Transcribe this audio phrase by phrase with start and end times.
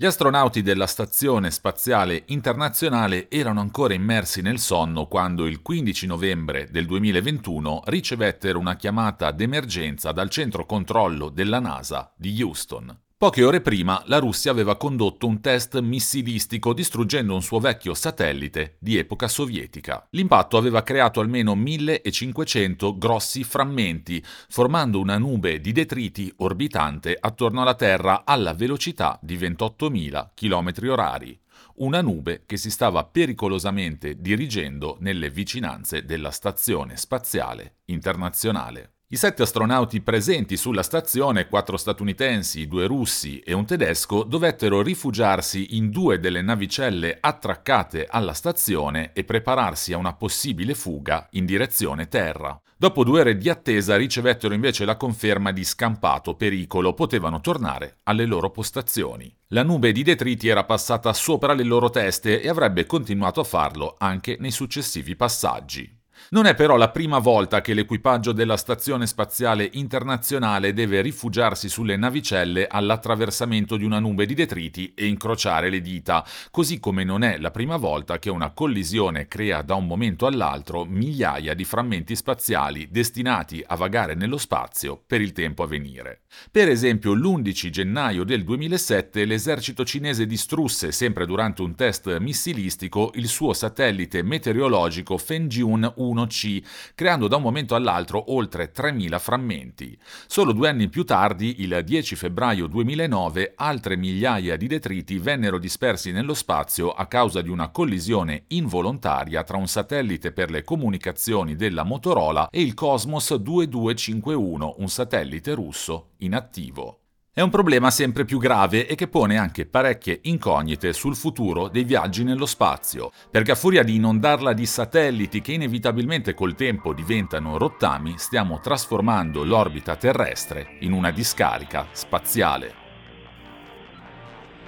[0.00, 6.68] Gli astronauti della Stazione Spaziale Internazionale erano ancora immersi nel sonno quando il 15 novembre
[6.70, 12.98] del 2021 ricevettero una chiamata d'emergenza dal centro controllo della NASA di Houston.
[13.20, 18.76] Poche ore prima la Russia aveva condotto un test missilistico distruggendo un suo vecchio satellite
[18.78, 20.06] di epoca sovietica.
[20.12, 27.74] L'impatto aveva creato almeno 1500 grossi frammenti, formando una nube di detriti orbitante attorno alla
[27.74, 31.38] Terra alla velocità di 28.000 km orari.
[31.74, 38.94] Una nube che si stava pericolosamente dirigendo nelle vicinanze della Stazione Spaziale Internazionale.
[39.12, 45.76] I sette astronauti presenti sulla stazione, quattro statunitensi, due russi e un tedesco, dovettero rifugiarsi
[45.76, 52.06] in due delle navicelle attraccate alla stazione e prepararsi a una possibile fuga in direzione
[52.06, 52.56] terra.
[52.76, 58.26] Dopo due ore di attesa ricevettero invece la conferma di scampato pericolo, potevano tornare alle
[58.26, 59.34] loro postazioni.
[59.48, 63.96] La nube di detriti era passata sopra le loro teste e avrebbe continuato a farlo
[63.98, 65.98] anche nei successivi passaggi.
[66.32, 71.96] Non è però la prima volta che l'equipaggio della Stazione Spaziale Internazionale deve rifugiarsi sulle
[71.96, 77.36] navicelle all'attraversamento di una nube di detriti e incrociare le dita, così come non è
[77.38, 82.86] la prima volta che una collisione crea da un momento all'altro migliaia di frammenti spaziali
[82.92, 86.20] destinati a vagare nello spazio per il tempo a venire.
[86.52, 93.26] Per esempio, l'11 gennaio del 2007 l'esercito cinese distrusse, sempre durante un test missilistico, il
[93.26, 96.62] suo satellite meteorologico Fengjun 1 1C,
[96.94, 99.98] creando da un momento all'altro oltre 3.000 frammenti.
[100.26, 106.12] Solo due anni più tardi, il 10 febbraio 2009, altre migliaia di detriti vennero dispersi
[106.12, 111.84] nello spazio a causa di una collisione involontaria tra un satellite per le comunicazioni della
[111.84, 116.99] Motorola e il Cosmos 2251, un satellite russo inattivo.
[117.40, 121.84] È un problema sempre più grave e che pone anche parecchie incognite sul futuro dei
[121.84, 127.56] viaggi nello spazio, perché a furia di inondarla di satelliti che inevitabilmente col tempo diventano
[127.56, 132.74] rottami, stiamo trasformando l'orbita terrestre in una discarica spaziale.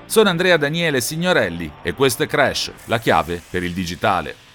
[0.06, 4.51] Sono Andrea Daniele Signorelli e questo è Crash, la chiave per il digitale.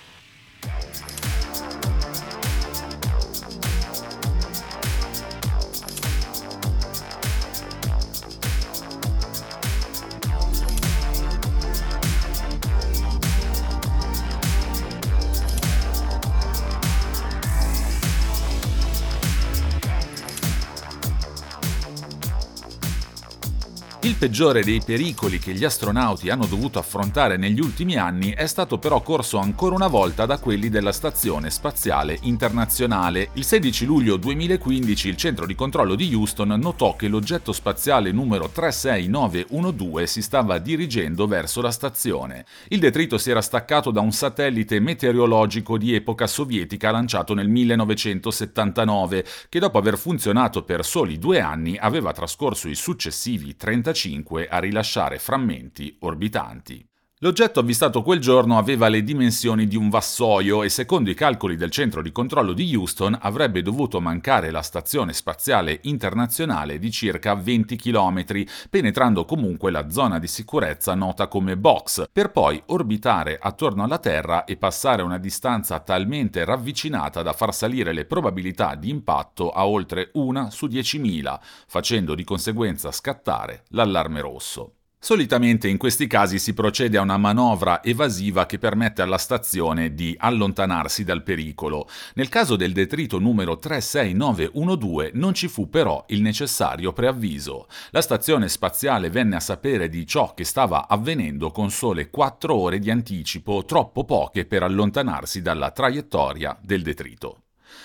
[24.18, 29.02] Peggiore dei pericoli che gli astronauti hanno dovuto affrontare negli ultimi anni è stato però
[29.02, 33.30] corso ancora una volta da quelli della Stazione Spaziale Internazionale.
[33.34, 38.50] Il 16 luglio 2015 il centro di controllo di Houston notò che l'oggetto spaziale numero
[38.50, 42.46] 36912 si stava dirigendo verso la stazione.
[42.70, 49.26] Il detrito si era staccato da un satellite meteorologico di epoca sovietica lanciato nel 1979,
[49.48, 54.06] che dopo aver funzionato per soli due anni aveva trascorso i successivi 35
[54.48, 56.88] a rilasciare frammenti orbitanti.
[57.22, 61.72] L'oggetto avvistato quel giorno aveva le dimensioni di un vassoio e secondo i calcoli del
[61.72, 67.76] centro di controllo di Houston avrebbe dovuto mancare la stazione spaziale internazionale di circa 20
[67.76, 68.24] km,
[68.70, 74.46] penetrando comunque la zona di sicurezza nota come box, per poi orbitare attorno alla Terra
[74.46, 80.12] e passare una distanza talmente ravvicinata da far salire le probabilità di impatto a oltre
[80.14, 84.74] una su 10.000, facendo di conseguenza scattare l'allarme rosso.
[85.00, 90.16] Solitamente in questi casi si procede a una manovra evasiva che permette alla stazione di
[90.18, 91.88] allontanarsi dal pericolo.
[92.16, 97.68] Nel caso del detrito numero 36912 non ci fu però il necessario preavviso.
[97.92, 102.80] La stazione spaziale venne a sapere di ciò che stava avvenendo con sole 4 ore
[102.80, 107.44] di anticipo, troppo poche per allontanarsi dalla traiettoria del detrito.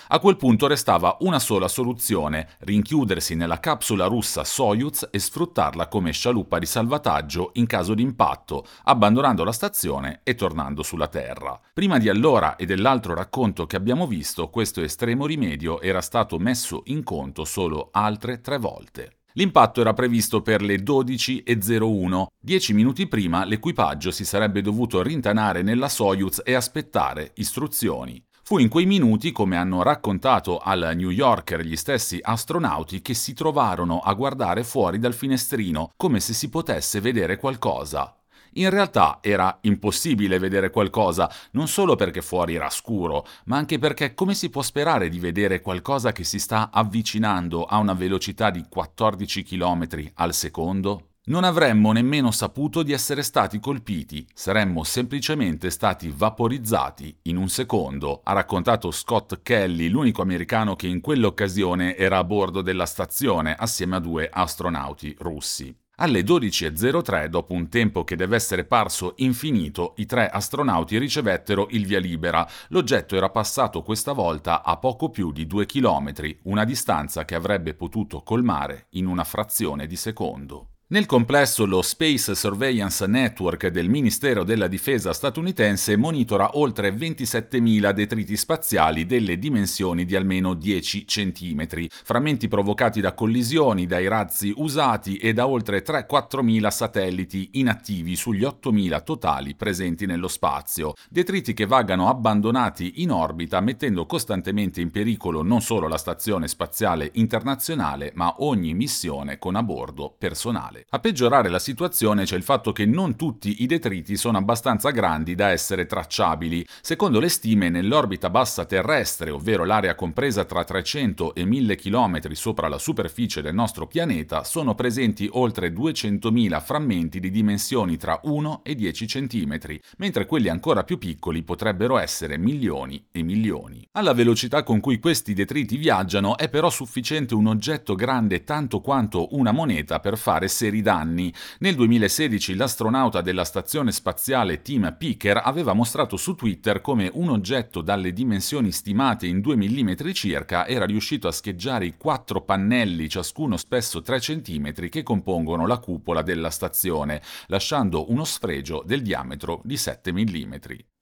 [0.09, 6.13] A quel punto restava una sola soluzione, rinchiudersi nella capsula russa Soyuz e sfruttarla come
[6.13, 11.59] scialuppa di salvataggio in caso di impatto, abbandonando la stazione e tornando sulla Terra.
[11.73, 16.83] Prima di allora e dell'altro racconto che abbiamo visto, questo estremo rimedio era stato messo
[16.87, 19.17] in conto solo altre tre volte.
[19.35, 22.27] L'impatto era previsto per le 12.01.
[22.39, 28.23] Dieci minuti prima l'equipaggio si sarebbe dovuto rintanare nella Soyuz e aspettare istruzioni.
[28.53, 33.33] Fu in quei minuti, come hanno raccontato al New Yorker gli stessi astronauti, che si
[33.33, 38.15] trovarono a guardare fuori dal finestrino, come se si potesse vedere qualcosa.
[38.57, 44.13] In realtà era impossibile vedere qualcosa, non solo perché fuori era scuro, ma anche perché
[44.13, 48.67] come si può sperare di vedere qualcosa che si sta avvicinando a una velocità di
[48.69, 51.12] 14 km al secondo?
[51.25, 58.23] Non avremmo nemmeno saputo di essere stati colpiti, saremmo semplicemente stati vaporizzati in un secondo,
[58.25, 63.95] ha raccontato Scott Kelly, l'unico americano che in quell'occasione era a bordo della stazione assieme
[63.95, 65.73] a due astronauti russi.
[65.99, 71.87] Alle 12.03, dopo un tempo che deve essere parso infinito, i tre astronauti ricevettero il
[71.87, 72.45] via libera.
[72.71, 77.75] L'oggetto era passato questa volta a poco più di due chilometri, una distanza che avrebbe
[77.75, 80.72] potuto colmare in una frazione di secondo.
[80.93, 88.37] Nel complesso lo Space Surveillance Network del Ministero della Difesa statunitense monitora oltre 27.000 detriti
[88.37, 95.33] spaziali delle dimensioni di almeno 10 cm, frammenti provocati da collisioni, dai razzi usati e
[95.33, 103.01] da oltre 3-4.000 satelliti inattivi sugli 8.000 totali presenti nello spazio, detriti che vagano abbandonati
[103.01, 109.39] in orbita mettendo costantemente in pericolo non solo la Stazione Spaziale Internazionale ma ogni missione
[109.39, 110.82] con a bordo personale.
[110.91, 115.35] A peggiorare la situazione c'è il fatto che non tutti i detriti sono abbastanza grandi
[115.35, 116.67] da essere tracciabili.
[116.81, 122.69] Secondo le stime, nell'orbita bassa terrestre, ovvero l'area compresa tra 300 e 1000 km sopra
[122.69, 128.75] la superficie del nostro pianeta, sono presenti oltre 200.000 frammenti di dimensioni tra 1 e
[128.75, 129.59] 10 cm,
[129.99, 133.87] mentre quelli ancora più piccoli potrebbero essere milioni e milioni.
[133.93, 139.37] Alla velocità con cui questi detriti viaggiano è però sufficiente un oggetto grande tanto quanto
[139.37, 141.33] una moneta per fare serie seri danni.
[141.59, 147.83] Nel 2016 l'astronauta della stazione spaziale Tim Picker aveva mostrato su Twitter come un oggetto
[147.83, 153.57] dalle dimensioni stimate in 2 mm circa era riuscito a scheggiare i quattro pannelli, ciascuno
[153.57, 159.77] spesso 3 cm, che compongono la cupola della stazione, lasciando uno sfregio del diametro di
[159.77, 160.55] 7 mm.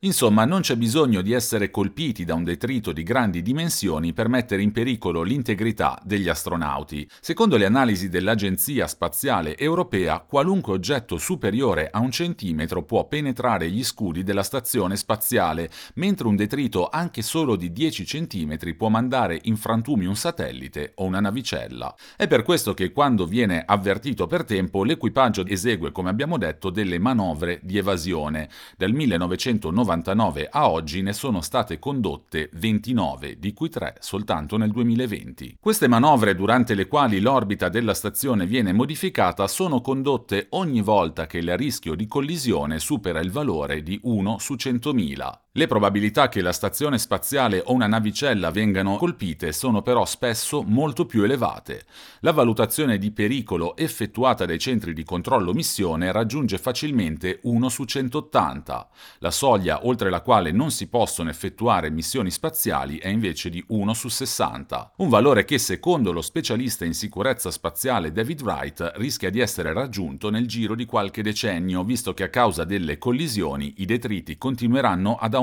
[0.03, 4.63] Insomma, non c'è bisogno di essere colpiti da un detrito di grandi dimensioni per mettere
[4.63, 7.07] in pericolo l'integrità degli astronauti.
[7.21, 13.85] Secondo le analisi dell'Agenzia Spaziale Europea, qualunque oggetto superiore a un centimetro può penetrare gli
[13.85, 19.59] scudi della stazione spaziale, mentre un detrito anche solo di 10 centimetri può mandare in
[19.59, 21.95] frantumi un satellite o una navicella.
[22.17, 26.99] È per questo che quando viene avvertito per tempo, l'equipaggio esegue, come abbiamo detto, delle
[26.99, 28.49] manovre di evasione.
[28.79, 34.71] Del 1990 1999 a oggi ne sono state condotte 29, di cui 3 soltanto nel
[34.71, 35.57] 2020.
[35.61, 41.39] Queste manovre, durante le quali l'orbita della stazione viene modificata, sono condotte ogni volta che
[41.39, 45.33] il rischio di collisione supera il valore di 1 su 100.000.
[45.53, 51.07] Le probabilità che la stazione spaziale o una navicella vengano colpite sono però spesso molto
[51.07, 51.87] più elevate.
[52.21, 58.89] La valutazione di pericolo effettuata dai centri di controllo missione raggiunge facilmente 1 su 180.
[59.19, 63.93] La soglia oltre la quale non si possono effettuare missioni spaziali è invece di 1
[63.93, 69.41] su 60, un valore che secondo lo specialista in sicurezza spaziale David Wright rischia di
[69.41, 74.39] essere raggiunto nel giro di qualche decennio, visto che a causa delle collisioni i detriti
[74.39, 75.39] continueranno ad aumentare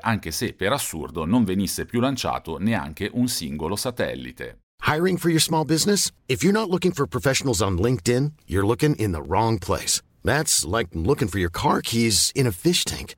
[0.00, 4.58] anche se per assurdo non venisse più lanciato neanche un singolo satellite.
[4.82, 6.12] Hiring for your small business?
[6.28, 10.02] If you're not looking for professionals on LinkedIn, you're looking in the wrong place.
[10.22, 13.16] That's like looking for your car keys in a fish tank.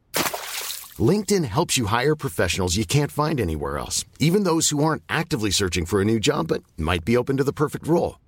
[0.99, 5.51] LinkedIn helps you hire professionals you can't find anywhere else, even those who aren't actively
[5.51, 8.19] searching for a new job but might be open to the perfect role.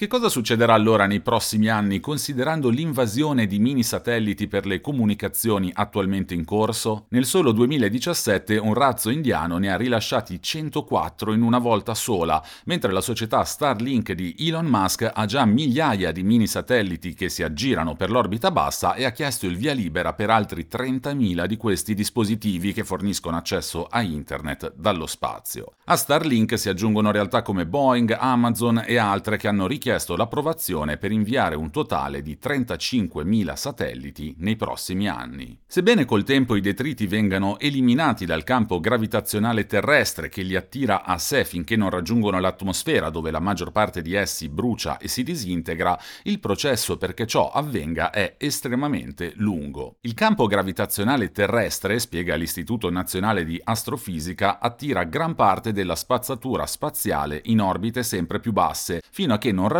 [0.00, 5.70] Che cosa succederà allora nei prossimi anni considerando l'invasione di mini satelliti per le comunicazioni
[5.74, 7.04] attualmente in corso?
[7.10, 12.92] Nel solo 2017 un razzo indiano ne ha rilasciati 104 in una volta sola, mentre
[12.92, 17.94] la società Starlink di Elon Musk ha già migliaia di mini satelliti che si aggirano
[17.94, 22.72] per l'orbita bassa e ha chiesto il via libera per altri 30.000 di questi dispositivi
[22.72, 25.74] che forniscono accesso a internet dallo spazio.
[25.84, 30.98] A Starlink si aggiungono realtà come Boeing, Amazon e altre che hanno richiesto chiesto l'approvazione
[30.98, 35.58] per inviare un totale di 35.000 satelliti nei prossimi anni.
[35.66, 41.18] Sebbene col tempo i detriti vengano eliminati dal campo gravitazionale terrestre che li attira a
[41.18, 45.98] sé finché non raggiungono l'atmosfera dove la maggior parte di essi brucia e si disintegra,
[46.22, 49.96] il processo perché ciò avvenga è estremamente lungo.
[50.02, 57.40] Il campo gravitazionale terrestre, spiega l'Istituto Nazionale di Astrofisica, attira gran parte della spazzatura spaziale
[57.46, 59.78] in orbite sempre più basse, fino a che non raggiunge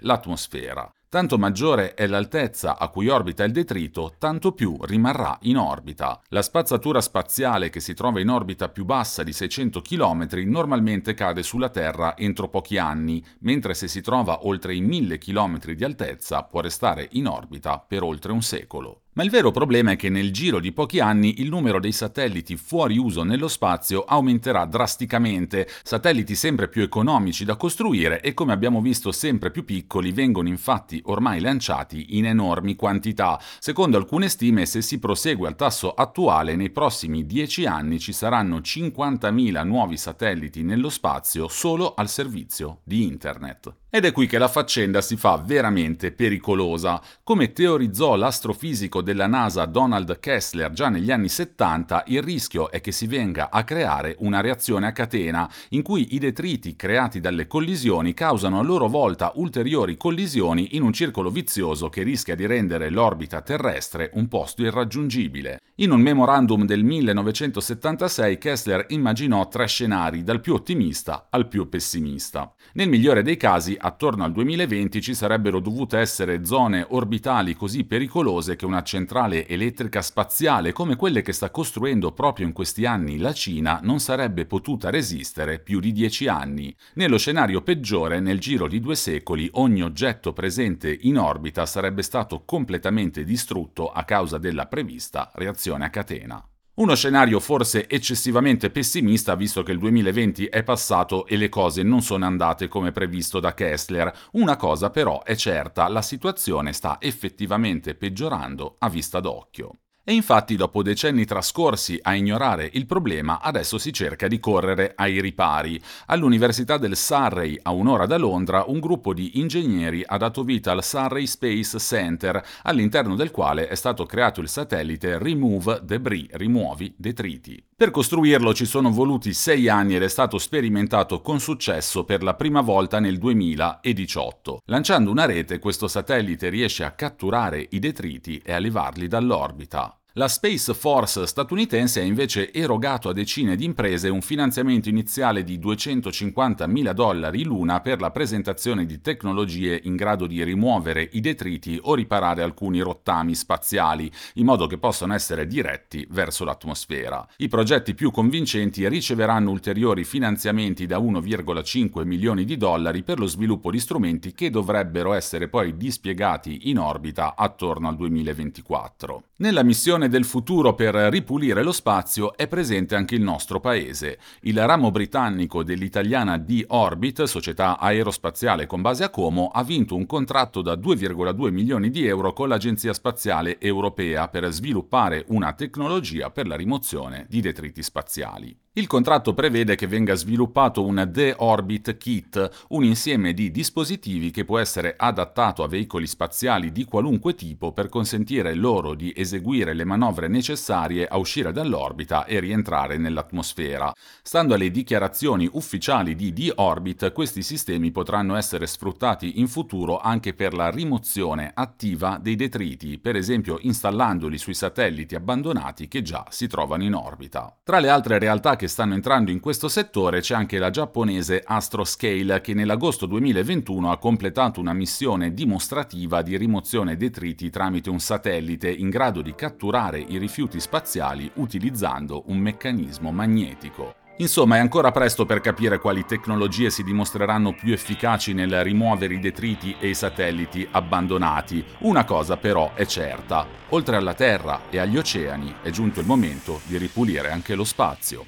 [0.00, 0.92] l'atmosfera.
[1.10, 6.20] Tanto maggiore è l'altezza a cui orbita il detrito, tanto più rimarrà in orbita.
[6.28, 11.42] La spazzatura spaziale che si trova in orbita più bassa di 600 km normalmente cade
[11.42, 16.44] sulla Terra entro pochi anni, mentre se si trova oltre i 1000 km di altezza
[16.44, 19.00] può restare in orbita per oltre un secolo.
[19.12, 22.56] Ma il vero problema è che nel giro di pochi anni il numero dei satelliti
[22.56, 28.80] fuori uso nello spazio aumenterà drasticamente, satelliti sempre più economici da costruire e come abbiamo
[28.80, 33.40] visto sempre più piccoli vengono infatti ormai lanciati in enormi quantità.
[33.58, 38.58] Secondo alcune stime, se si prosegue al tasso attuale, nei prossimi 10 anni ci saranno
[38.58, 43.74] 50.000 nuovi satelliti nello spazio solo al servizio di Internet.
[43.92, 47.02] Ed è qui che la faccenda si fa veramente pericolosa.
[47.24, 52.92] Come teorizzò l'astrofisico della NASA Donald Kessler già negli anni 70, il rischio è che
[52.92, 58.14] si venga a creare una reazione a catena in cui i detriti creati dalle collisioni
[58.14, 63.40] causano a loro volta ulteriori collisioni in un circolo vizioso che rischia di rendere l'orbita
[63.40, 65.60] terrestre un posto irraggiungibile.
[65.76, 72.52] In un memorandum del 1976 Kessler immaginò tre scenari, dal più ottimista al più pessimista.
[72.74, 78.56] Nel migliore dei casi attorno al 2020 ci sarebbero dovute essere zone orbitali così pericolose
[78.56, 83.32] che una centrale elettrica spaziale come quelle che sta costruendo proprio in questi anni la
[83.32, 86.74] Cina non sarebbe potuta resistere più di dieci anni.
[86.94, 92.42] Nello scenario peggiore, nel giro di due secoli, ogni oggetto presente in orbita sarebbe stato
[92.44, 96.49] completamente distrutto a causa della prevista reazione a catena.
[96.80, 102.00] Uno scenario forse eccessivamente pessimista visto che il 2020 è passato e le cose non
[102.00, 104.10] sono andate come previsto da Kessler.
[104.32, 109.79] Una cosa però è certa, la situazione sta effettivamente peggiorando a vista d'occhio.
[110.02, 115.20] E infatti dopo decenni trascorsi a ignorare il problema, adesso si cerca di correre ai
[115.20, 115.80] ripari.
[116.06, 120.82] All'Università del Surrey, a un'ora da Londra, un gruppo di ingegneri ha dato vita al
[120.82, 127.69] Surrey Space Center, all'interno del quale è stato creato il satellite Remove Debris, rimuovi detriti.
[127.80, 132.34] Per costruirlo ci sono voluti sei anni ed è stato sperimentato con successo per la
[132.34, 134.60] prima volta nel 2018.
[134.66, 139.99] Lanciando una rete, questo satellite riesce a catturare i detriti e a levarli dall'orbita.
[140.14, 145.56] La Space Force statunitense ha invece erogato a decine di imprese un finanziamento iniziale di
[145.60, 151.78] 250 mila dollari l'una per la presentazione di tecnologie in grado di rimuovere i detriti
[151.80, 157.24] o riparare alcuni rottami spaziali, in modo che possano essere diretti verso l'atmosfera.
[157.36, 163.70] I progetti più convincenti riceveranno ulteriori finanziamenti da 1,5 milioni di dollari per lo sviluppo
[163.70, 169.22] di strumenti che dovrebbero essere poi dispiegati in orbita attorno al 2024.
[169.36, 174.18] Nella missione del futuro per ripulire lo spazio è presente anche il nostro paese.
[174.42, 180.62] Il ramo britannico dell'italiana D-Orbit, società aerospaziale con base a Como, ha vinto un contratto
[180.62, 186.56] da 2,2 milioni di euro con l'Agenzia Spaziale Europea per sviluppare una tecnologia per la
[186.56, 188.56] rimozione di detriti spaziali.
[188.72, 194.60] Il contratto prevede che venga sviluppato un D-Orbit Kit, un insieme di dispositivi che può
[194.60, 200.28] essere adattato a veicoli spaziali di qualunque tipo per consentire loro di eseguire le manovre
[200.28, 203.92] necessarie a uscire dall'orbita e rientrare nell'atmosfera.
[204.22, 210.54] Stando alle dichiarazioni ufficiali di D-Orbit, questi sistemi potranno essere sfruttati in futuro anche per
[210.54, 216.84] la rimozione attiva dei detriti, per esempio installandoli sui satelliti abbandonati che già si trovano
[216.84, 217.52] in orbita.
[217.64, 222.42] Tra le altre realtà che stanno entrando in questo settore c'è anche la giapponese Astroscale
[222.42, 228.90] che nell'agosto 2021 ha completato una missione dimostrativa di rimozione detriti tramite un satellite in
[228.90, 233.99] grado di catturare i rifiuti spaziali utilizzando un meccanismo magnetico.
[234.20, 239.18] Insomma, è ancora presto per capire quali tecnologie si dimostreranno più efficaci nel rimuovere i
[239.18, 241.64] detriti e i satelliti abbandonati.
[241.80, 246.60] Una cosa però è certa, oltre alla Terra e agli oceani è giunto il momento
[246.66, 248.26] di ripulire anche lo spazio.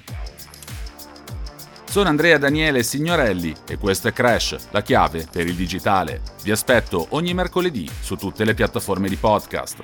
[1.85, 6.21] Sono Andrea Daniele Signorelli e questo è Crash, la chiave per il digitale.
[6.41, 9.83] Vi aspetto ogni mercoledì su tutte le piattaforme di podcast.